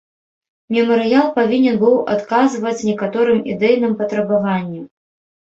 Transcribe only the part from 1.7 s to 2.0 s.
быў